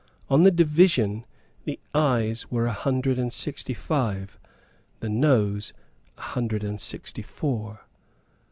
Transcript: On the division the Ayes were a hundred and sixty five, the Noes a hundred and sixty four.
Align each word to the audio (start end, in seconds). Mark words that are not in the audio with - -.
On 0.31 0.41
the 0.41 0.49
division 0.49 1.25
the 1.65 1.79
Ayes 1.93 2.49
were 2.49 2.65
a 2.65 2.73
hundred 2.73 3.19
and 3.19 3.31
sixty 3.31 3.75
five, 3.75 4.39
the 4.99 5.09
Noes 5.09 5.73
a 6.17 6.21
hundred 6.21 6.63
and 6.63 6.81
sixty 6.81 7.21
four. 7.21 7.85